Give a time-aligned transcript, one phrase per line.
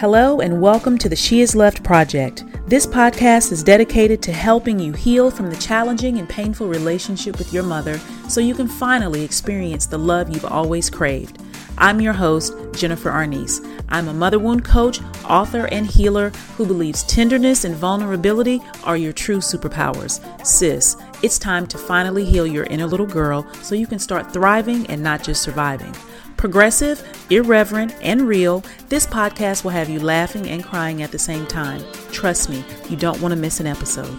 [0.00, 2.44] Hello, and welcome to the She Is Loved Project.
[2.66, 7.52] This podcast is dedicated to helping you heal from the challenging and painful relationship with
[7.52, 11.42] your mother so you can finally experience the love you've always craved.
[11.76, 13.60] I'm your host, Jennifer Arnice.
[13.90, 19.12] I'm a mother wound coach, author, and healer who believes tenderness and vulnerability are your
[19.12, 20.18] true superpowers.
[20.46, 24.86] Sis, it's time to finally heal your inner little girl so you can start thriving
[24.86, 25.94] and not just surviving.
[26.40, 31.46] Progressive, irreverent, and real, this podcast will have you laughing and crying at the same
[31.46, 31.84] time.
[32.12, 34.18] Trust me, you don't want to miss an episode.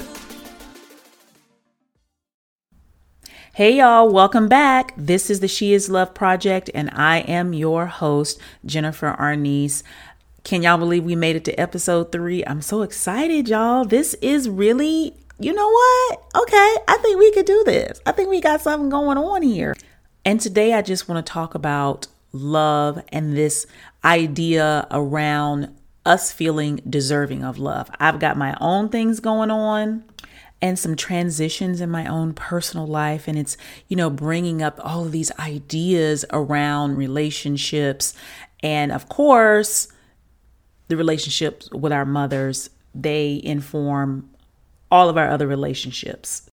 [3.54, 4.94] Hey y'all, welcome back.
[4.96, 9.82] This is the She Is Love Project, and I am your host, Jennifer Arnice.
[10.44, 12.46] Can y'all believe we made it to episode three?
[12.46, 13.84] I'm so excited, y'all.
[13.84, 16.22] This is really, you know what?
[16.36, 18.00] Okay, I think we could do this.
[18.06, 19.76] I think we got something going on here.
[20.24, 23.66] And today I just want to talk about love and this
[24.04, 25.76] idea around
[26.06, 27.90] us feeling deserving of love.
[28.00, 30.04] I've got my own things going on
[30.62, 35.06] and some transitions in my own personal life and it's you know bringing up all
[35.06, 38.14] of these ideas around relationships
[38.62, 39.88] and of course
[40.88, 44.30] the relationships with our mothers they inform
[44.92, 46.51] all of our other relationships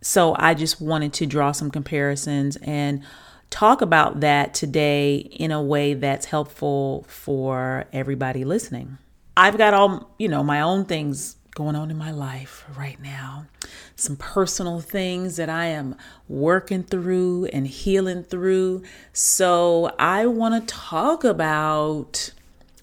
[0.00, 3.02] so i just wanted to draw some comparisons and
[3.50, 8.98] talk about that today in a way that's helpful for everybody listening.
[9.36, 13.46] I've got all, you know, my own things going on in my life right now.
[13.96, 15.96] Some personal things that I am
[16.28, 18.82] working through and healing through.
[19.12, 22.32] So I want to talk about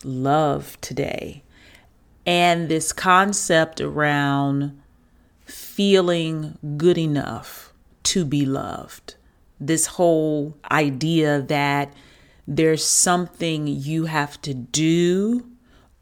[0.03, 1.43] love today
[2.25, 4.81] and this concept around
[5.75, 7.73] feeling good enough
[8.03, 9.15] to be loved
[9.59, 11.93] this whole idea that
[12.47, 15.45] there's something you have to do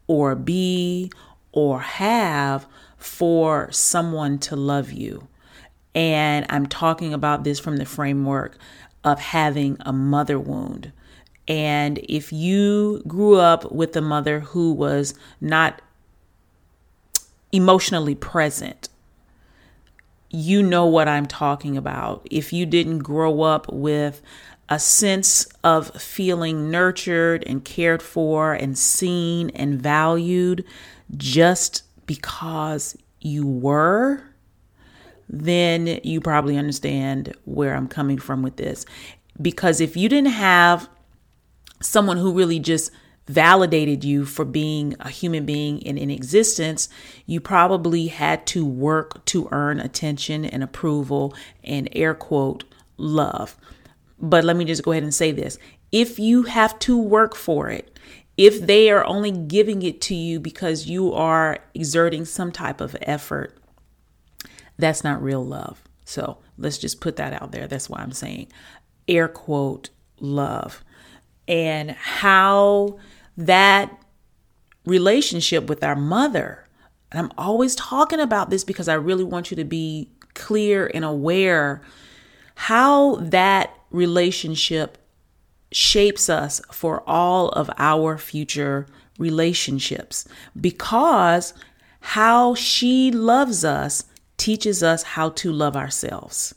[0.06, 1.10] or be
[1.52, 2.66] or have
[2.98, 5.28] for someone to love you.
[5.94, 8.58] And I'm talking about this from the framework
[9.04, 10.92] of having a mother wound.
[11.46, 15.80] And if you grew up with a mother who was not
[17.52, 18.88] emotionally present,
[20.34, 22.26] you know what I'm talking about.
[22.30, 24.20] If you didn't grow up with
[24.68, 30.64] a sense of feeling nurtured and cared for and seen and valued
[31.16, 34.22] just because you were,
[35.28, 38.84] then you probably understand where I'm coming from with this.
[39.40, 40.88] Because if you didn't have
[41.80, 42.90] someone who really just
[43.26, 46.88] validated you for being a human being in, in existence,
[47.26, 52.64] you probably had to work to earn attention and approval and air quote
[52.96, 53.56] love.
[54.18, 55.58] But let me just go ahead and say this
[55.90, 57.98] if you have to work for it,
[58.36, 62.96] if they are only giving it to you because you are exerting some type of
[63.02, 63.56] effort,
[64.76, 65.82] that's not real love.
[66.04, 67.68] So let's just put that out there.
[67.68, 68.48] That's why I'm saying
[69.06, 70.82] air quote love.
[71.46, 72.98] And how
[73.36, 73.96] that
[74.84, 76.66] relationship with our mother.
[77.10, 81.04] And I'm always talking about this because I really want you to be clear and
[81.04, 81.82] aware
[82.56, 84.98] how that relationship
[85.72, 88.86] shapes us for all of our future
[89.18, 90.26] relationships
[90.60, 91.54] because
[92.00, 94.04] how she loves us
[94.36, 96.54] teaches us how to love ourselves.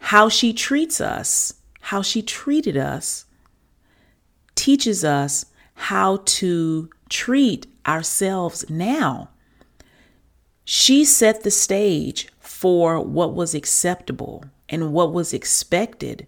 [0.00, 3.26] How she treats us, how she treated us,
[4.54, 5.46] teaches us
[5.80, 9.30] how to treat ourselves now.
[10.64, 16.26] She set the stage for what was acceptable and what was expected.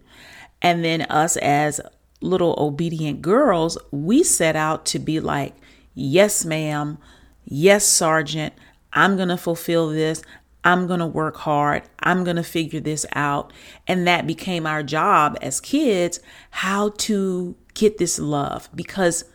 [0.59, 1.79] And then, us as
[2.19, 5.53] little obedient girls, we set out to be like,
[5.93, 6.97] Yes, ma'am.
[7.45, 8.55] Yes, Sergeant.
[8.91, 10.23] I'm going to fulfill this.
[10.63, 11.83] I'm going to work hard.
[11.99, 13.53] I'm going to figure this out.
[13.85, 16.19] And that became our job as kids
[16.49, 19.25] how to get this love because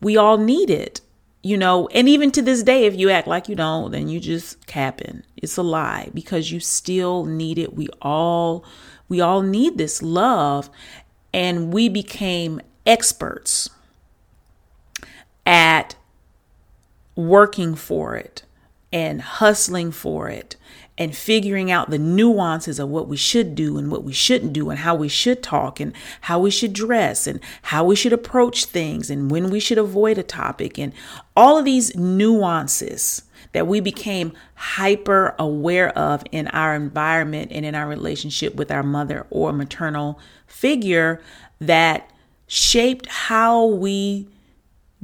[0.00, 1.00] we all need it,
[1.42, 1.88] you know.
[1.88, 5.22] And even to this day, if you act like you don't, then you just capping.
[5.36, 7.74] It's a lie because you still need it.
[7.74, 8.64] We all
[9.08, 10.70] we all need this love,
[11.32, 13.68] and we became experts
[15.44, 15.96] at
[17.16, 18.44] working for it
[18.92, 20.56] and hustling for it
[21.00, 24.68] and figuring out the nuances of what we should do and what we shouldn't do
[24.68, 28.66] and how we should talk and how we should dress and how we should approach
[28.66, 30.92] things and when we should avoid a topic and
[31.34, 37.74] all of these nuances that we became hyper aware of in our environment and in
[37.74, 41.18] our relationship with our mother or maternal figure
[41.60, 42.10] that
[42.46, 44.28] shaped how we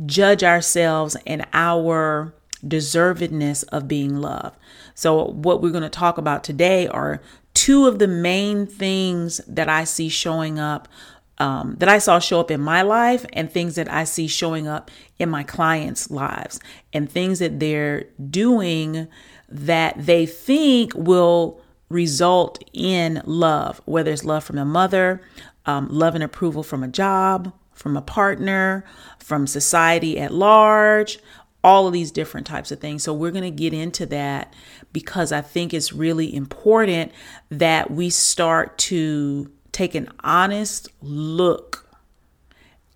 [0.05, 4.57] judge ourselves and our deservedness of being loved.
[4.97, 7.21] So, what we're going to talk about today are
[7.53, 10.89] two of the main things that I see showing up,
[11.37, 14.67] um, that I saw show up in my life, and things that I see showing
[14.67, 16.61] up in my clients' lives,
[16.95, 19.07] and things that they're doing
[19.51, 21.61] that they think will
[21.91, 25.21] result in love, whether it's love from a mother,
[25.67, 28.83] um, love and approval from a job, from a partner,
[29.19, 31.19] from society at large,
[31.67, 33.03] all of these different types of things.
[33.03, 34.55] So, we're going to get into that
[34.93, 37.11] because I think it's really important
[37.51, 41.89] that we start to take an honest look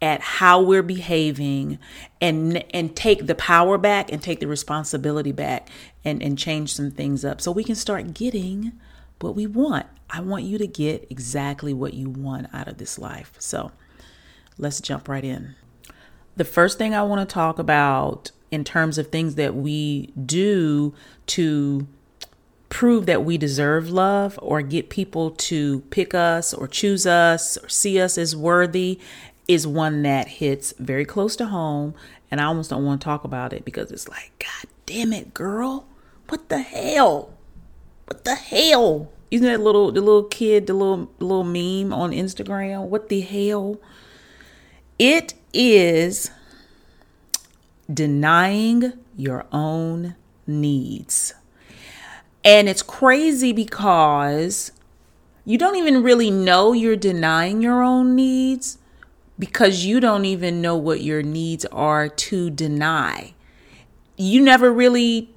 [0.01, 1.79] at how we're behaving
[2.21, 5.69] and and take the power back and take the responsibility back
[6.05, 8.73] and and change some things up so we can start getting
[9.21, 9.87] what we want.
[10.09, 13.33] I want you to get exactly what you want out of this life.
[13.41, 13.73] So,
[14.59, 15.57] let's jump right in.
[16.37, 20.95] The first thing I want to talk about in terms of things that we do
[21.27, 21.87] to
[22.69, 27.69] prove that we deserve love or get people to pick us or choose us or
[27.69, 28.99] see us as worthy
[29.49, 31.95] is one that hits very close to home.
[32.31, 35.35] And I almost don't want to talk about it because it's like, God damn it,
[35.35, 35.87] girl.
[36.29, 37.35] What the hell?
[38.07, 39.11] What the hell?
[39.33, 42.87] Isn't that little the little kid, the little little meme on Instagram?
[42.87, 43.81] What the hell?
[44.99, 46.31] It is
[47.93, 50.17] denying your own
[50.47, 51.35] needs.
[52.45, 54.73] And it's crazy because
[55.45, 58.79] you don't even really know you're denying your own needs
[59.39, 63.35] because you don't even know what your needs are to deny.
[64.17, 65.31] You never really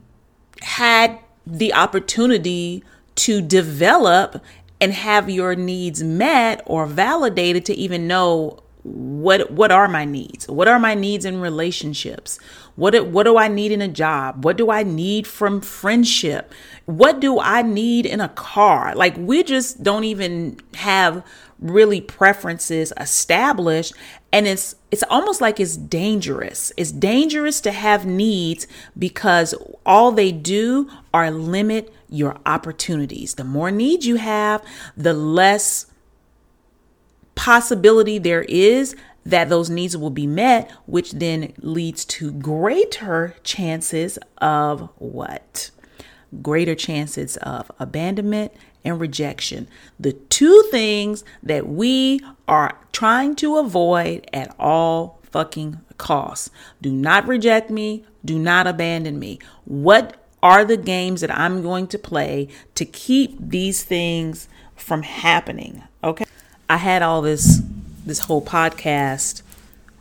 [0.61, 2.83] had the opportunity
[3.15, 4.43] to develop
[4.79, 10.47] and have your needs met or validated to even know what what are my needs?
[10.47, 12.37] What are my needs in relationships?
[12.75, 14.43] What what do i need in a job?
[14.43, 16.51] What do i need from friendship?
[16.85, 18.93] What do i need in a car?
[18.95, 21.25] Like we just don't even have
[21.59, 23.93] really preferences established
[24.33, 26.73] and it's it's almost like it's dangerous.
[26.75, 28.67] It's dangerous to have needs
[28.99, 29.55] because
[29.85, 33.35] all they do are limit your opportunities.
[33.35, 34.63] The more needs you have
[34.97, 35.85] the less
[37.35, 38.95] possibility there is
[39.25, 45.71] that those needs will be met, which then leads to greater chances of what?
[46.41, 48.51] Greater chances of abandonment
[48.83, 49.67] and rejection.
[49.99, 56.49] The two things that we are trying to avoid at all fucking costs.
[56.81, 58.05] Do not reject me.
[58.25, 59.39] Do not abandon me.
[59.65, 65.83] What are the games that I'm going to play to keep these things from happening?
[66.03, 66.25] Okay.
[66.69, 67.61] I had all this
[68.05, 69.41] this whole podcast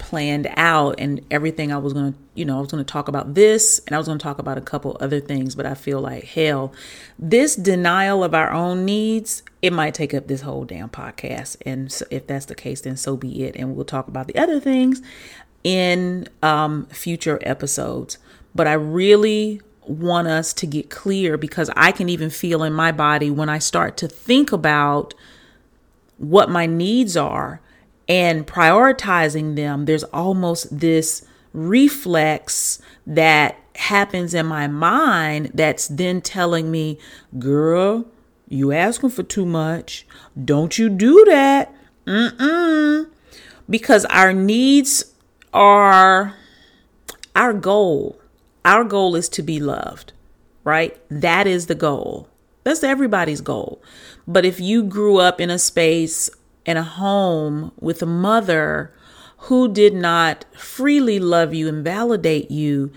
[0.02, 3.06] planned out and everything I was going to, you know, I was going to talk
[3.06, 5.74] about this and I was going to talk about a couple other things, but I
[5.74, 6.72] feel like hell,
[7.18, 11.56] this denial of our own needs, it might take up this whole damn podcast.
[11.64, 13.54] And so if that's the case, then so be it.
[13.54, 15.00] And we'll talk about the other things
[15.62, 18.18] in um, future episodes.
[18.56, 22.90] But I really want us to get clear because I can even feel in my
[22.90, 25.14] body when I start to think about
[26.22, 27.60] what my needs are
[28.08, 36.70] and prioritizing them, there's almost this reflex that happens in my mind that's then telling
[36.70, 36.98] me,
[37.38, 38.06] girl,
[38.48, 40.06] you asking for too much.
[40.42, 41.74] Don't you do that.
[42.06, 43.08] Mm-mm.
[43.68, 45.12] Because our needs
[45.52, 46.34] are
[47.34, 48.20] our goal.
[48.64, 50.12] Our goal is to be loved,
[50.64, 50.96] right?
[51.10, 52.28] That is the goal.
[52.64, 53.82] That's everybody's goal.
[54.26, 56.30] But if you grew up in a space,
[56.64, 58.92] in a home with a mother
[59.38, 62.92] who did not freely love you and validate you,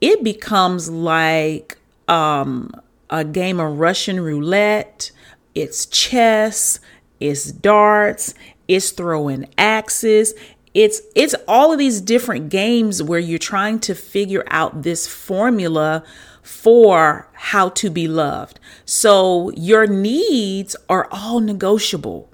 [0.00, 1.78] it becomes like
[2.08, 2.72] um,
[3.10, 5.12] a game of Russian roulette.
[5.54, 6.80] It's chess,
[7.20, 8.34] it's darts,
[8.66, 10.34] it's throwing axes.
[10.74, 16.02] It's it's all of these different games where you're trying to figure out this formula
[16.44, 18.60] for how to be loved.
[18.84, 22.30] So your needs are all negotiable.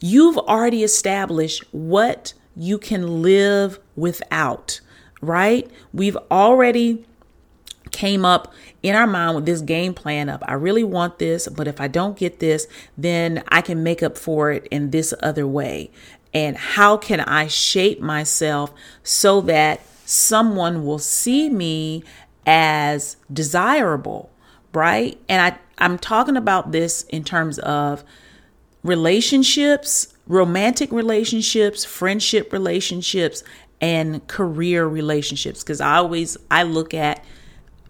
[0.00, 4.80] You've already established what you can live without,
[5.20, 5.70] right?
[5.92, 7.04] We've already
[7.90, 10.42] came up in our mind with this game plan up.
[10.48, 12.66] I really want this, but if I don't get this,
[12.96, 15.90] then I can make up for it in this other way.
[16.32, 22.02] And how can I shape myself so that someone will see me
[22.46, 24.30] as desirable,
[24.72, 25.20] right?
[25.28, 28.04] And I, I'm talking about this in terms of
[28.82, 33.42] relationships, romantic relationships, friendship relationships,
[33.80, 37.24] and career relationships because I always I look at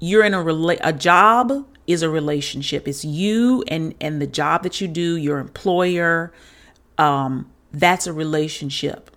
[0.01, 2.89] you're in a rela- a job is a relationship.
[2.89, 6.33] It's you and and the job that you do, your employer.
[6.99, 9.12] Um, that's a relationship.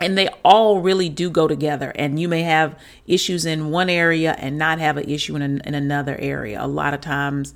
[0.00, 1.92] And they all really do go together.
[1.94, 5.62] And you may have issues in one area and not have an issue in, an,
[5.64, 6.62] in another area.
[6.62, 7.54] A lot of times,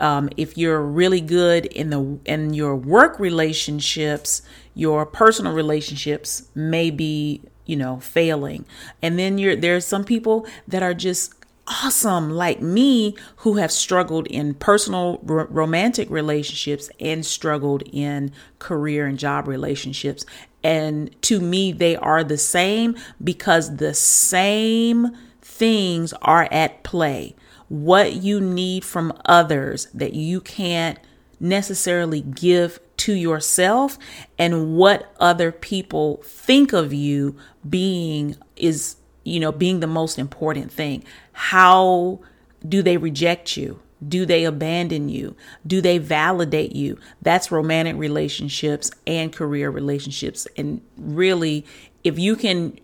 [0.00, 4.42] um, if you're really good in the in your work relationships,
[4.74, 8.64] your personal relationships may be you know failing.
[9.02, 11.34] And then you're there's some people that are just
[11.68, 19.06] awesome like me who have struggled in personal r- romantic relationships and struggled in career
[19.06, 20.24] and job relationships
[20.62, 25.08] and to me they are the same because the same
[25.40, 27.34] things are at play
[27.68, 30.98] what you need from others that you can't
[31.40, 33.98] necessarily give to yourself
[34.38, 37.36] and what other people think of you
[37.68, 38.96] being is
[39.28, 41.04] you know, being the most important thing.
[41.32, 42.20] How
[42.66, 43.80] do they reject you?
[44.06, 45.34] Do they abandon you?
[45.66, 46.98] Do they validate you?
[47.22, 50.46] That's romantic relationships and career relationships.
[50.56, 51.66] And really,
[52.04, 52.78] if you can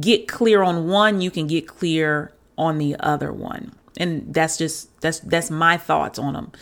[0.00, 3.72] get clear on one, you can get clear on the other one.
[3.96, 6.52] And that's just that's that's my thoughts on them.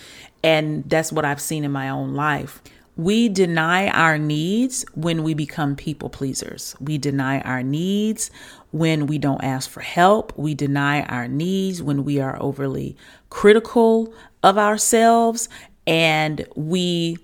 [0.42, 2.62] And that's what I've seen in my own life.
[2.96, 6.74] We deny our needs when we become people pleasers.
[6.80, 8.30] We deny our needs
[8.70, 10.36] when we don't ask for help.
[10.36, 12.96] We deny our needs when we are overly
[13.30, 15.48] critical of ourselves.
[15.86, 17.18] And we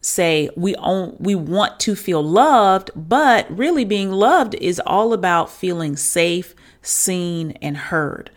[0.00, 5.50] say we own, we want to feel loved, but really being loved is all about
[5.50, 8.30] feeling safe, seen, and heard.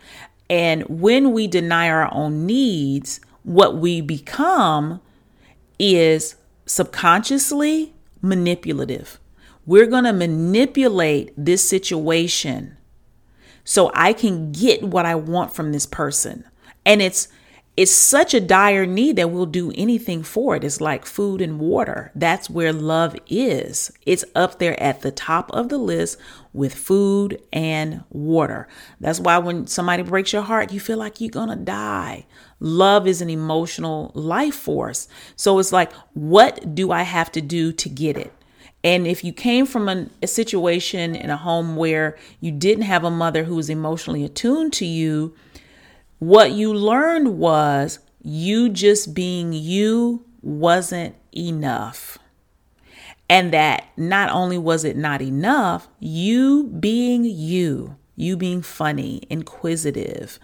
[0.50, 5.00] And when we deny our own needs, what we become
[5.78, 9.18] is subconsciously manipulative.
[9.64, 12.76] We're going to manipulate this situation
[13.64, 16.44] so I can get what I want from this person.
[16.84, 17.28] And it's
[17.74, 20.62] it's such a dire need that we'll do anything for it.
[20.62, 22.12] It's like food and water.
[22.14, 23.90] That's where love is.
[24.04, 26.18] It's up there at the top of the list
[26.52, 28.68] with food and water.
[29.00, 32.26] That's why when somebody breaks your heart, you feel like you're going to die.
[32.60, 35.08] Love is an emotional life force.
[35.34, 38.34] So it's like, what do I have to do to get it?
[38.84, 43.04] And if you came from a, a, situation in a home where you didn't have
[43.04, 45.34] a mother who was emotionally attuned to you,
[46.18, 52.18] what you learned was you just being you wasn't enough.
[53.28, 60.38] And that not only was it not enough, you being you, you being funny, inquisitive.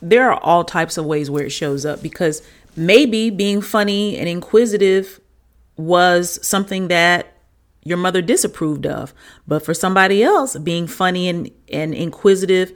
[0.00, 2.42] There are all types of ways where it shows up because
[2.76, 5.20] maybe being funny and inquisitive
[5.76, 7.33] was something that
[7.84, 9.14] your mother disapproved of.
[9.46, 12.72] But for somebody else, being funny and, and inquisitive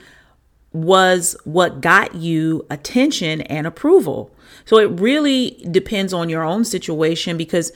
[0.72, 4.30] was what got you attention and approval.
[4.64, 7.72] So it really depends on your own situation because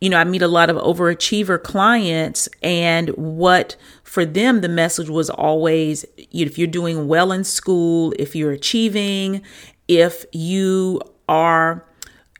[0.00, 3.74] you know, I meet a lot of overachiever clients, and what
[4.04, 9.42] for them the message was always if you're doing well in school, if you're achieving,
[9.88, 11.84] if you are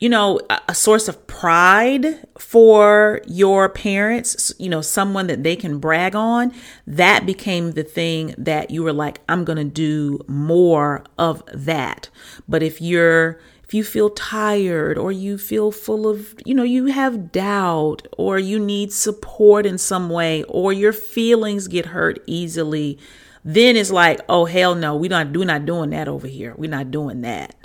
[0.01, 5.79] you know, a source of pride for your parents, you know, someone that they can
[5.79, 6.53] brag on,
[6.87, 12.11] that became the thing that you were like, I'm going to do more of that.
[12.49, 16.87] But if you're, if you feel tired or you feel full of, you know, you
[16.87, 23.01] have doubt or you need support in some way or your feelings get hurt easily,
[23.45, 26.55] then it's like, oh, hell no, we're not, we're not doing that over here.
[26.57, 27.57] We're not doing that.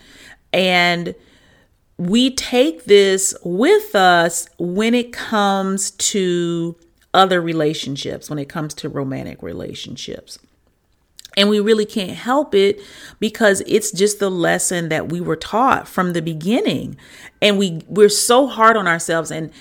[0.51, 1.13] And,
[1.97, 6.75] we take this with us when it comes to
[7.13, 10.39] other relationships, when it comes to romantic relationships.
[11.35, 12.79] And we really can't help it
[13.19, 16.95] because it's just the lesson that we were taught from the beginning.
[17.41, 19.51] And we we're so hard on ourselves and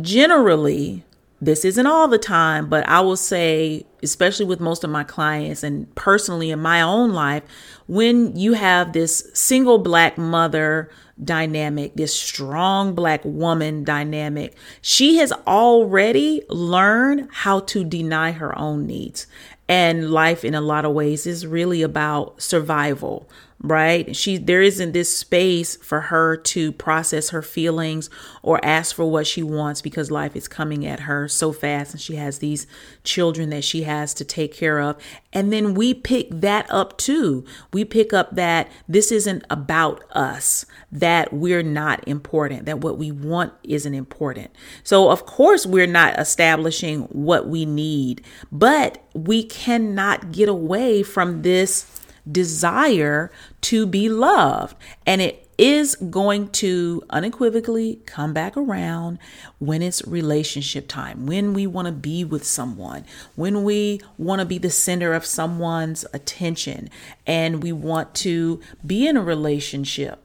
[0.00, 1.04] generally
[1.40, 5.62] this isn't all the time, but I will say, especially with most of my clients
[5.62, 7.42] and personally in my own life,
[7.86, 10.90] when you have this single black mother
[11.22, 18.86] dynamic, this strong black woman dynamic, she has already learned how to deny her own
[18.86, 19.26] needs.
[19.68, 23.28] And life, in a lot of ways, is really about survival.
[23.60, 24.14] Right?
[24.14, 28.10] She there isn't this space for her to process her feelings
[28.42, 32.00] or ask for what she wants because life is coming at her so fast and
[32.00, 32.66] she has these
[33.02, 34.96] children that she has to take care of.
[35.32, 37.44] And then we pick that up too.
[37.72, 43.10] We pick up that this isn't about us, that we're not important, that what we
[43.10, 44.50] want isn't important.
[44.82, 48.22] So of course we're not establishing what we need,
[48.52, 53.30] but we cannot get away from this desire
[53.62, 54.76] to be loved.
[55.06, 59.18] And it is going to unequivocally come back around
[59.58, 63.04] when it's relationship time, when we want to be with someone,
[63.36, 66.90] when we want to be the center of someone's attention,
[67.26, 70.22] and we want to be in a relationship.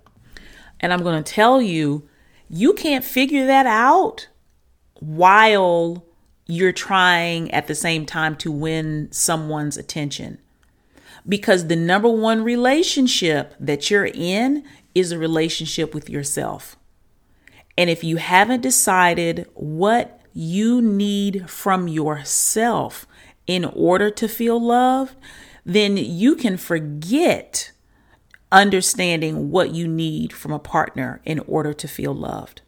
[0.80, 2.08] And I'm going to tell you,
[2.50, 4.28] you can't figure that out
[5.00, 6.06] while
[6.46, 10.40] you're trying at the same time to win someone's attention
[11.28, 14.64] because the number one relationship that you're in
[14.94, 16.76] is a relationship with yourself.
[17.78, 23.08] And if you haven't decided what you need from yourself
[23.48, 25.16] in order to feel loved,
[25.66, 27.72] then you can forget
[28.52, 32.62] understanding what you need from a partner in order to feel loved.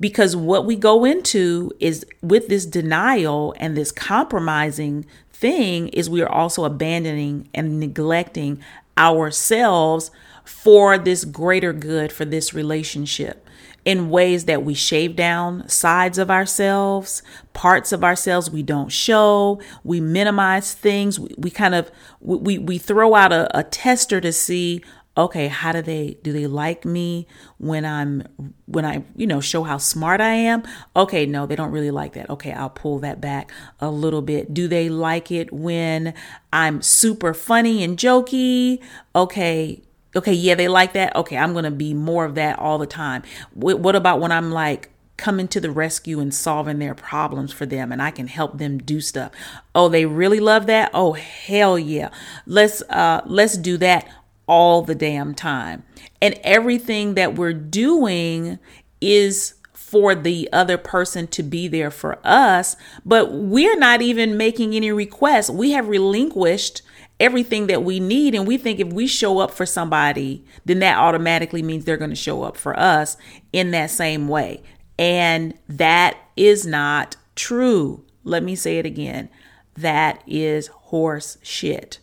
[0.00, 6.22] Because what we go into is with this denial and this compromising thing is we
[6.22, 8.62] are also abandoning and neglecting
[8.96, 10.10] ourselves
[10.44, 13.46] for this greater good for this relationship.
[13.82, 17.22] In ways that we shave down sides of ourselves,
[17.54, 21.90] parts of ourselves we don't show, we minimize things, we, we kind of
[22.20, 24.82] we we throw out a, a tester to see
[25.20, 27.26] okay how do they do they like me
[27.58, 28.22] when i'm
[28.66, 30.62] when i you know show how smart i am
[30.96, 34.54] okay no they don't really like that okay i'll pull that back a little bit
[34.54, 36.14] do they like it when
[36.52, 38.82] i'm super funny and jokey
[39.14, 39.82] okay
[40.16, 43.22] okay yeah they like that okay i'm gonna be more of that all the time
[43.52, 47.92] what about when i'm like coming to the rescue and solving their problems for them
[47.92, 49.32] and I can help them do stuff.
[49.74, 50.90] Oh, they really love that?
[50.94, 52.08] Oh, hell yeah.
[52.46, 54.08] Let's uh let's do that
[54.50, 55.84] all the damn time.
[56.20, 58.58] And everything that we're doing
[59.00, 64.74] is for the other person to be there for us, but we're not even making
[64.74, 65.50] any requests.
[65.50, 66.82] We have relinquished
[67.20, 68.34] everything that we need.
[68.34, 72.10] And we think if we show up for somebody, then that automatically means they're going
[72.10, 73.16] to show up for us
[73.52, 74.62] in that same way.
[74.98, 78.04] And that is not true.
[78.24, 79.28] Let me say it again.
[79.76, 82.00] That is horse shit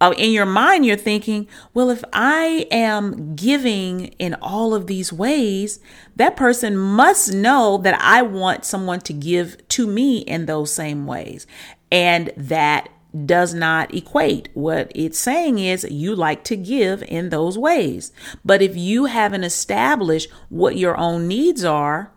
[0.00, 5.12] uh, in your mind, you're thinking, well, if I am giving in all of these
[5.12, 5.80] ways,
[6.16, 11.06] that person must know that I want someone to give to me in those same
[11.06, 11.46] ways.
[11.90, 12.88] And that
[13.24, 14.50] does not equate.
[14.54, 18.12] What it's saying is you like to give in those ways.
[18.44, 22.12] But if you haven't established what your own needs are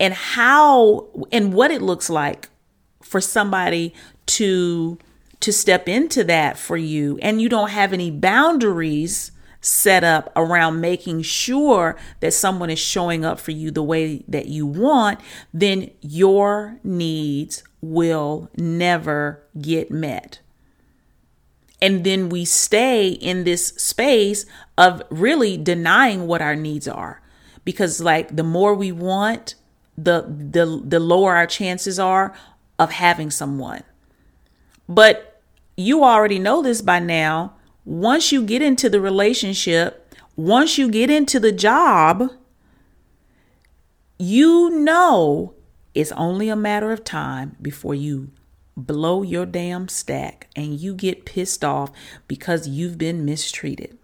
[0.00, 2.48] and how and what it looks like
[3.02, 3.92] for somebody
[4.26, 4.98] to
[5.40, 10.80] to step into that for you and you don't have any boundaries set up around
[10.80, 15.20] making sure that someone is showing up for you the way that you want,
[15.52, 20.40] then your needs will never get met.
[21.80, 24.46] And then we stay in this space
[24.76, 27.22] of really denying what our needs are.
[27.64, 29.54] Because like the more we want,
[29.96, 32.34] the the the lower our chances are
[32.78, 33.82] of having someone.
[34.88, 35.27] But
[35.78, 37.54] you already know this by now.
[37.84, 42.30] Once you get into the relationship, once you get into the job,
[44.18, 45.54] you know
[45.94, 48.30] it's only a matter of time before you
[48.76, 51.92] blow your damn stack and you get pissed off
[52.26, 53.96] because you've been mistreated.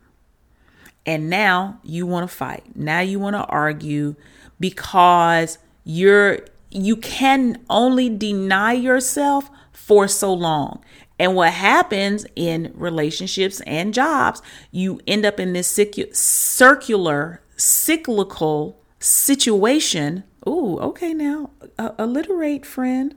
[1.05, 2.77] And now you want to fight.
[2.77, 4.15] Now you want to argue
[4.61, 10.83] because you're you can only deny yourself for so long.
[11.19, 15.69] And what happens in relationships and jobs, you end up in this
[16.13, 20.25] circular, cyclical situation.
[20.49, 23.15] Ooh, okay, now uh, alliterate, friend.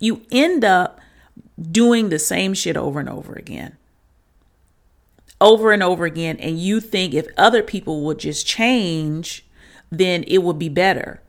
[0.00, 1.00] You end up
[1.60, 3.76] doing the same shit over and over again.
[5.40, 6.36] Over and over again.
[6.38, 9.46] And you think if other people would just change,
[9.90, 11.22] then it would be better.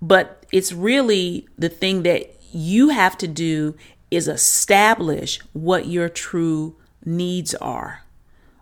[0.00, 3.76] But it's really the thing that you have to do
[4.10, 8.04] is establish what your true needs are.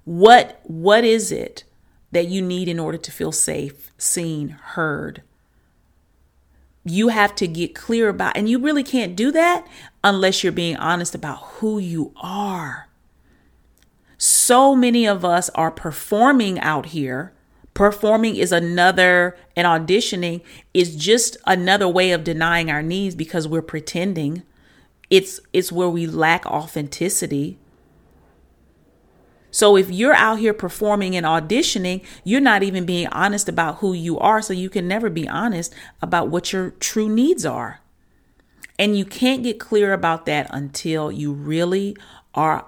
[0.04, 1.64] What what is it
[2.12, 5.22] that you need in order to feel safe, seen, heard?
[6.84, 9.66] You have to get clear about and you really can't do that
[10.04, 12.86] unless you're being honest about who you are.
[14.18, 17.32] So many of us are performing out here.
[17.74, 20.40] Performing is another, and auditioning
[20.72, 24.42] is just another way of denying our needs because we're pretending.
[25.10, 27.58] It's it's where we lack authenticity.
[29.50, 33.94] So if you're out here performing and auditioning, you're not even being honest about who
[33.94, 34.42] you are.
[34.42, 37.80] So you can never be honest about what your true needs are.
[38.78, 41.96] And you can't get clear about that until you really
[42.34, 42.66] are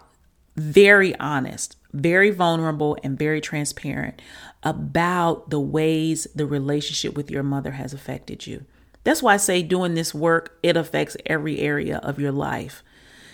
[0.57, 4.23] very honest, very vulnerable, and very transparent
[4.63, 8.65] about the ways the relationship with your mother has affected you.
[9.09, 12.85] That's why I say doing this work, it affects every area of your life.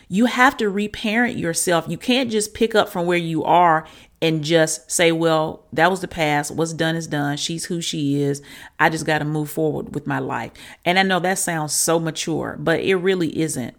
[0.08, 1.86] You have to reparent yourself.
[1.88, 3.84] You can't just pick up from where you are
[4.22, 6.52] and just say, well, that was the past.
[6.52, 7.38] What's done is done.
[7.38, 8.40] She's who she is.
[8.78, 10.52] I just got to move forward with my life.
[10.84, 13.76] And I know that sounds so mature, but it really isn't.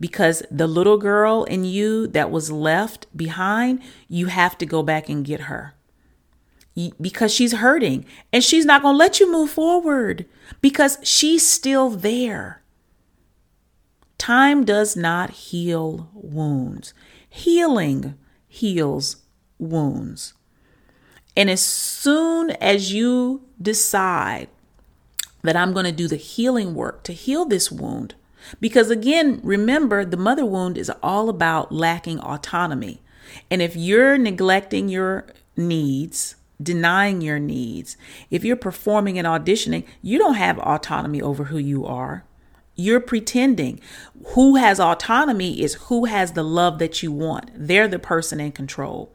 [0.00, 5.10] Because the little girl in you that was left behind, you have to go back
[5.10, 5.74] and get her
[7.00, 10.26] because she's hurting and she's not going to let you move forward
[10.60, 12.62] because she's still there.
[14.18, 16.94] Time does not heal wounds,
[17.28, 18.14] healing
[18.46, 19.16] heals
[19.58, 20.34] wounds.
[21.36, 24.48] And as soon as you decide
[25.42, 28.14] that I'm going to do the healing work to heal this wound,
[28.60, 33.02] because again, remember, the mother wound is all about lacking autonomy.
[33.50, 35.26] And if you're neglecting your
[35.56, 37.96] needs, denying your needs,
[38.30, 42.24] if you're performing and auditioning, you don't have autonomy over who you are.
[42.76, 43.80] You're pretending.
[44.34, 47.50] Who has autonomy is who has the love that you want.
[47.54, 49.12] They're the person in control.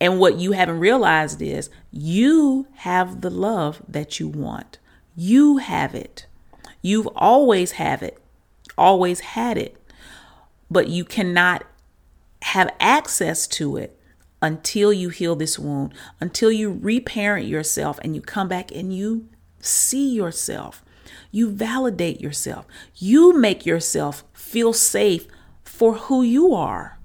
[0.00, 4.78] And what you haven't realized is you have the love that you want.
[5.14, 6.26] You have it.
[6.82, 8.18] You've always have it.
[8.76, 9.76] Always had it.
[10.70, 11.64] But you cannot
[12.42, 13.95] have access to it
[14.42, 19.28] until you heal this wound, until you reparent yourself and you come back and you
[19.60, 20.82] see yourself
[21.30, 22.66] you validate yourself.
[22.94, 25.26] You make yourself feel safe
[25.62, 26.98] for who you are.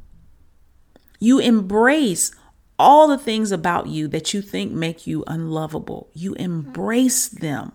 [1.19, 2.31] You embrace
[2.79, 6.09] all the things about you that you think make you unlovable.
[6.13, 7.73] You embrace them.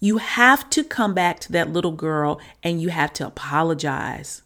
[0.00, 4.42] You have to come back to that little girl and you have to apologize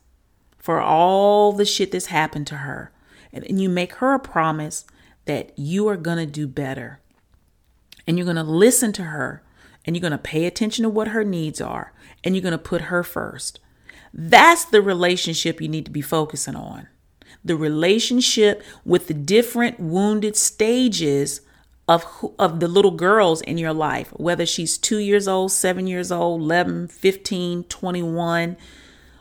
[0.57, 2.93] for all the shit that's happened to her.
[3.33, 4.85] And you make her a promise
[5.27, 7.01] that you are going to do better.
[8.07, 9.43] And you're going to listen to her
[9.85, 11.93] and you're going to pay attention to what her needs are
[12.25, 13.61] and you're going to put her first.
[14.15, 16.89] That's the relationship you need to be focusing on.
[17.45, 21.43] The relationship with the different wounded stages
[21.87, 22.05] of
[22.39, 26.43] of the little girls in your life, whether she's 2 years old, 7 years old,
[26.43, 28.57] 11, 15, 21,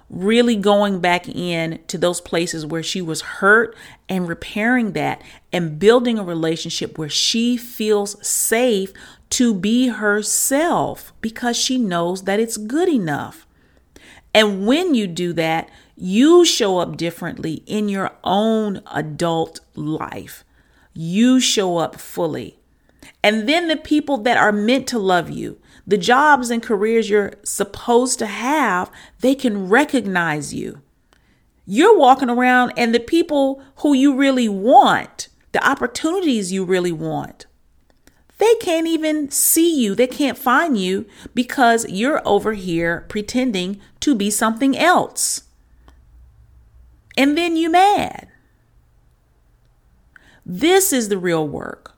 [0.10, 3.76] really going back in to those places where she was hurt
[4.08, 8.94] and repairing that and building a relationship where she feels safe
[9.30, 13.46] to be herself because she knows that it's good enough.
[14.34, 20.46] And when you do that, you show up differently in your own adult life.
[20.94, 22.60] You show up fully.
[23.24, 27.34] And then the people that are meant to love you, the jobs and careers you're
[27.44, 30.82] supposed to have, they can recognize you.
[31.66, 37.46] You're walking around, and the people who you really want, the opportunities you really want,
[38.38, 39.96] they can't even see you.
[39.96, 45.44] They can't find you because you're over here pretending to be something else.
[47.18, 48.28] And then you mad.
[50.46, 51.96] This is the real work.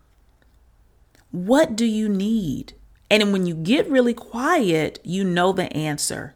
[1.32, 2.74] What do you need?
[3.10, 6.36] And when you get really quiet, you know the answer.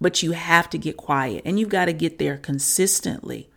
[0.00, 3.50] But you have to get quiet and you've got to get there consistently.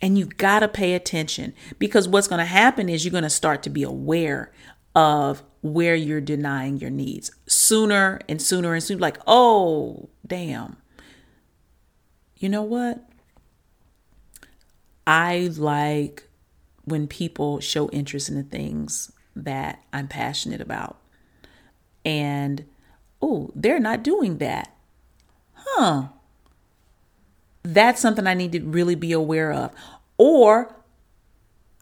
[0.00, 3.30] And you've got to pay attention because what's going to happen is you're going to
[3.30, 4.52] start to be aware
[4.94, 9.00] of where you're denying your needs sooner and sooner and sooner.
[9.00, 10.76] Like, oh, damn.
[12.36, 13.08] You know what?
[15.06, 16.28] I like
[16.84, 20.98] when people show interest in the things that I'm passionate about.
[22.04, 22.64] And,
[23.20, 24.74] oh, they're not doing that.
[25.54, 26.08] Huh
[27.62, 29.72] that's something I need to really be aware of.
[30.18, 30.74] Or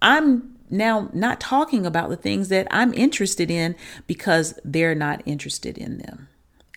[0.03, 3.75] I'm now not talking about the things that I'm interested in
[4.07, 6.29] because they're not interested in them.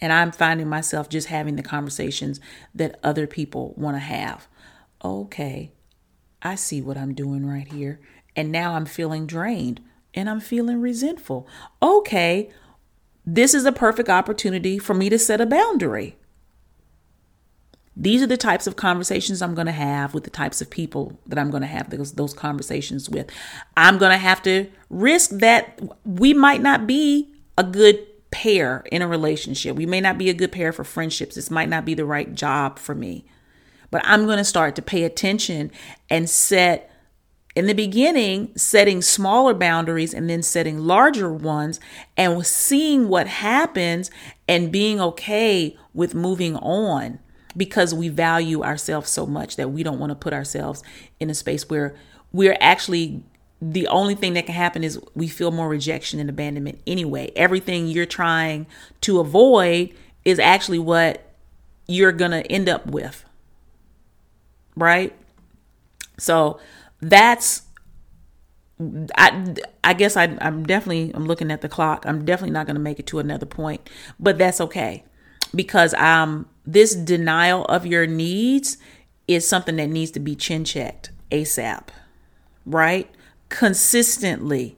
[0.01, 2.39] And I'm finding myself just having the conversations
[2.75, 4.47] that other people want to have.
[5.03, 5.71] Okay,
[6.41, 7.99] I see what I'm doing right here.
[8.35, 9.79] And now I'm feeling drained
[10.13, 11.47] and I'm feeling resentful.
[11.81, 12.49] Okay,
[13.25, 16.17] this is a perfect opportunity for me to set a boundary.
[17.95, 21.19] These are the types of conversations I'm going to have with the types of people
[21.27, 23.29] that I'm going to have those, those conversations with.
[23.77, 29.03] I'm going to have to risk that we might not be a good pair in
[29.03, 29.75] a relationship.
[29.75, 31.35] We may not be a good pair for friendships.
[31.35, 33.25] This might not be the right job for me.
[33.91, 35.71] But I'm going to start to pay attention
[36.09, 36.89] and set
[37.55, 41.79] in the beginning, setting smaller boundaries and then setting larger ones
[42.17, 44.09] and seeing what happens
[44.47, 47.19] and being okay with moving on
[47.55, 50.81] because we value ourselves so much that we don't want to put ourselves
[51.19, 51.95] in a space where
[52.31, 53.21] we're actually
[53.61, 57.31] the only thing that can happen is we feel more rejection and abandonment anyway.
[57.35, 58.65] Everything you're trying
[59.01, 59.93] to avoid
[60.25, 61.33] is actually what
[61.87, 63.23] you're going to end up with.
[64.75, 65.15] Right?
[66.17, 66.59] So
[67.09, 67.63] that's
[69.15, 72.05] I I guess I I'm definitely I'm looking at the clock.
[72.07, 73.89] I'm definitely not going to make it to another point,
[74.19, 75.03] but that's okay.
[75.53, 78.77] Because um this denial of your needs
[79.27, 81.89] is something that needs to be chin checked ASAP.
[82.65, 83.09] Right?
[83.53, 84.75] consistently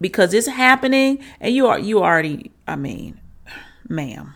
[0.00, 3.20] because it's happening and you are you already I mean,
[3.86, 4.34] ma'am,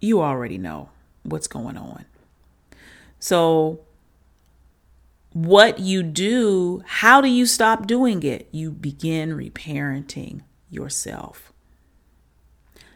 [0.00, 0.88] you already know
[1.24, 2.06] what's going on.
[3.20, 3.80] So
[5.32, 8.48] what you do, how do you stop doing it?
[8.50, 11.52] You begin reparenting yourself.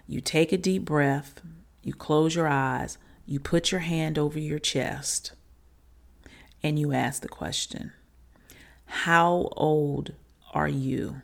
[0.07, 1.41] You take a deep breath,
[1.83, 5.33] you close your eyes, you put your hand over your chest,
[6.63, 7.93] and you ask the question
[8.87, 10.13] how old
[10.53, 11.23] are you?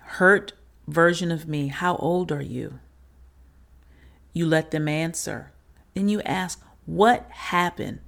[0.00, 0.52] Hurt
[0.88, 2.80] version of me, how old are you?
[4.32, 5.52] You let them answer.
[5.94, 8.00] Then you ask, what happened?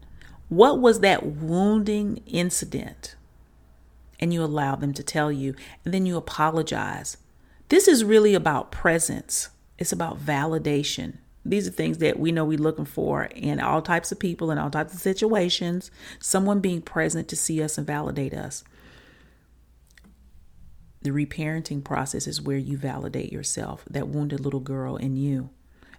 [0.48, 3.16] What was that wounding incident?
[4.20, 5.54] And you allow them to tell you.
[5.84, 7.16] And then you apologize.
[7.68, 11.18] This is really about presence, it's about validation.
[11.44, 14.58] These are things that we know we're looking for in all types of people in
[14.58, 15.92] all types of situations.
[16.18, 18.64] Someone being present to see us and validate us.
[21.02, 25.50] The reparenting process is where you validate yourself, that wounded little girl in you.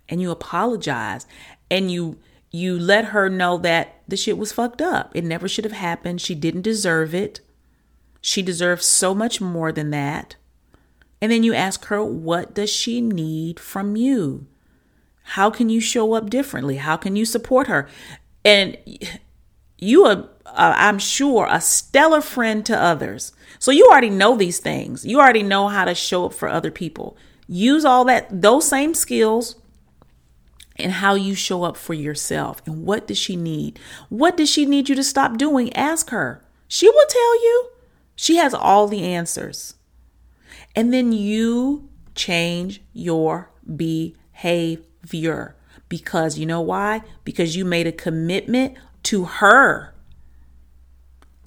[0.10, 1.26] And you apologize
[1.72, 2.18] and you
[2.52, 5.12] you let her know that the shit was fucked up.
[5.16, 6.22] It never should have happened.
[6.22, 7.42] She didn't deserve it.
[8.22, 10.36] She deserves so much more than that.
[11.22, 14.48] And then you ask her, what does she need from you?
[15.32, 16.78] How can you show up differently?
[16.78, 17.90] How can you support her?
[18.46, 18.78] And
[19.78, 23.34] you are, uh, I'm sure, a stellar friend to others.
[23.60, 25.06] So you already know these things.
[25.06, 27.18] You already know how to show up for other people.
[27.48, 29.56] Use all that, those same skills
[30.78, 32.62] and how you show up for yourself.
[32.66, 33.80] And what does she need?
[34.10, 35.74] What does she need you to stop doing?
[35.74, 36.44] Ask her.
[36.68, 37.70] She will tell you.
[38.16, 39.76] She has all the answers.
[40.76, 45.56] And then you change your behavior.
[45.90, 47.02] Because you know why?
[47.24, 49.94] Because you made a commitment to her.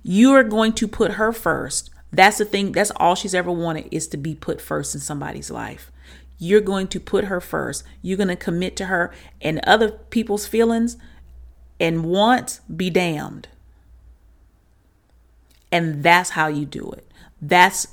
[0.03, 1.90] You are going to put her first.
[2.12, 5.51] That's the thing, that's all she's ever wanted is to be put first in somebody's
[5.51, 5.93] life.
[6.40, 7.85] You're going to put her first.
[8.03, 10.96] You're going to commit to her and other people's feelings
[11.79, 13.46] and wants be damned.
[15.70, 17.07] And that's how you do it.
[17.40, 17.87] That's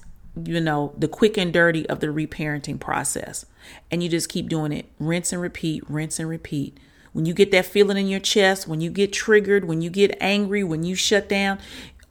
[0.46, 3.46] you know, the quick and dirty of the reparenting process.
[3.90, 4.86] And you just keep doing it.
[5.00, 6.78] Rinse and repeat, rinse and repeat.
[7.14, 10.18] When you get that feeling in your chest, when you get triggered, when you get
[10.22, 11.60] angry, when you shut down,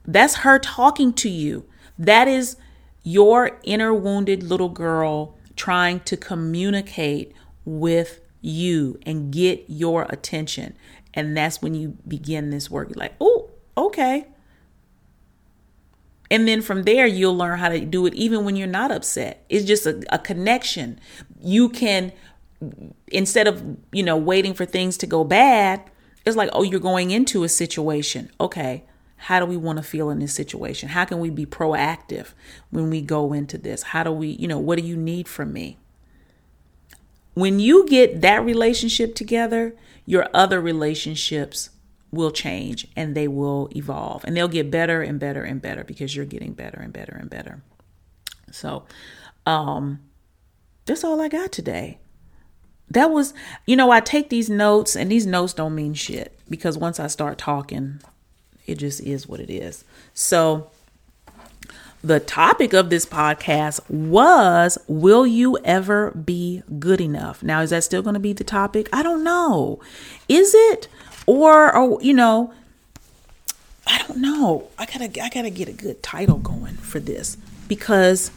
[0.05, 1.65] that's her talking to you.
[1.97, 2.57] That is
[3.03, 7.33] your inner wounded little girl trying to communicate
[7.65, 10.77] with you and get your attention.
[11.13, 12.89] And that's when you begin this work.
[12.89, 14.27] You're like, oh, okay.
[16.29, 19.45] And then from there, you'll learn how to do it even when you're not upset.
[19.49, 20.99] It's just a, a connection.
[21.41, 22.11] You can,
[23.07, 25.89] instead of, you know, waiting for things to go bad,
[26.25, 28.29] it's like, oh, you're going into a situation.
[28.41, 28.83] Okay,
[29.17, 30.89] how do we want to feel in this situation?
[30.89, 32.33] How can we be proactive
[32.69, 33.83] when we go into this?
[33.83, 35.77] How do we, you know, what do you need from me?
[37.33, 39.75] When you get that relationship together,
[40.05, 41.71] your other relationships
[42.11, 46.15] will change and they will evolve and they'll get better and better and better because
[46.15, 47.61] you're getting better and better and better.
[48.51, 48.85] So,
[49.45, 49.99] um,
[50.85, 51.99] that's all I got today.
[52.89, 53.33] That was,
[53.65, 57.07] you know, I take these notes and these notes don't mean shit because once I
[57.07, 57.99] start talking,
[58.67, 59.83] it just is what it is.
[60.13, 60.69] So,
[62.03, 67.41] the topic of this podcast was Will you ever be good enough?
[67.41, 68.87] Now, is that still going to be the topic?
[68.93, 69.79] I don't know.
[70.27, 70.87] Is it?
[71.27, 72.51] or or you know
[73.85, 78.31] i don't know i gotta i gotta get a good title going for this because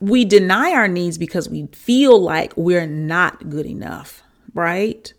[0.00, 4.22] we deny our needs because we feel like we're not good enough
[4.54, 5.12] right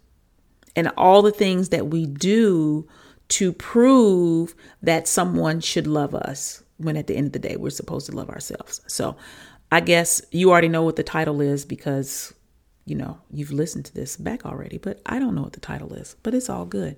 [0.75, 2.87] and all the things that we do
[3.27, 7.69] to prove that someone should love us when at the end of the day we're
[7.69, 8.81] supposed to love ourselves.
[8.87, 9.15] So
[9.71, 12.33] I guess you already know what the title is because
[12.85, 15.93] you know you've listened to this back already, but I don't know what the title
[15.93, 16.97] is, but it's all good.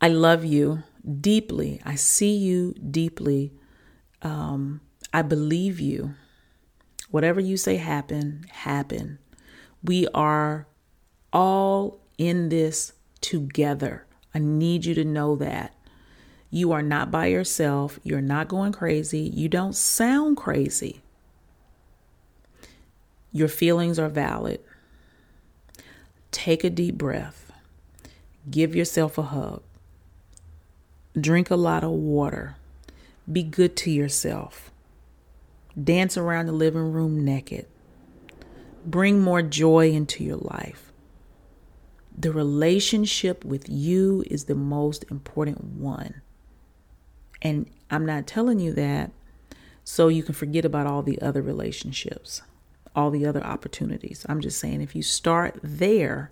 [0.00, 0.82] I love you
[1.20, 1.80] deeply.
[1.84, 3.52] I see you deeply.
[4.22, 4.80] Um,
[5.12, 6.14] I believe you.
[7.10, 9.18] Whatever you say happen, happen.
[9.82, 10.66] We are
[11.32, 14.06] all in this together.
[14.34, 15.72] I need you to know that.
[16.50, 17.98] You are not by yourself.
[18.02, 19.20] You're not going crazy.
[19.20, 21.02] You don't sound crazy.
[23.32, 24.60] Your feelings are valid.
[26.30, 27.52] Take a deep breath.
[28.50, 29.62] Give yourself a hug.
[31.18, 32.56] Drink a lot of water.
[33.30, 34.70] Be good to yourself.
[35.82, 37.66] Dance around the living room naked.
[38.84, 40.83] Bring more joy into your life.
[42.16, 46.22] The relationship with you is the most important one.
[47.42, 49.10] And I'm not telling you that
[49.84, 52.40] so you can forget about all the other relationships,
[52.96, 54.24] all the other opportunities.
[54.28, 56.30] I'm just saying if you start there,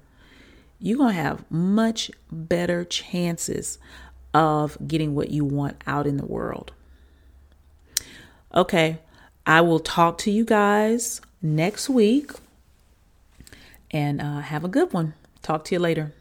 [0.79, 3.79] you're going to have much better chances
[4.33, 6.73] of getting what you want out in the world.
[8.55, 8.99] Okay,
[9.47, 12.33] I will talk to you guys next week
[13.91, 15.15] and uh, have a good one.
[15.43, 16.15] Talk to you later.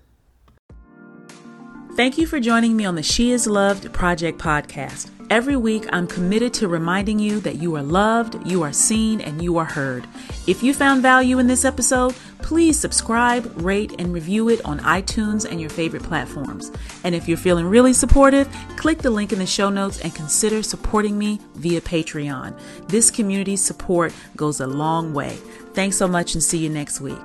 [1.96, 5.12] Thank you for joining me on the She Is Loved Project podcast.
[5.30, 9.42] Every week, I'm committed to reminding you that you are loved, you are seen, and
[9.42, 10.08] you are heard.
[10.48, 15.50] If you found value in this episode, please subscribe, rate, and review it on iTunes
[15.50, 16.72] and your favorite platforms.
[17.04, 20.64] And if you're feeling really supportive, click the link in the show notes and consider
[20.64, 22.58] supporting me via Patreon.
[22.88, 25.38] This community support goes a long way.
[25.74, 27.22] Thanks so much and see you next week.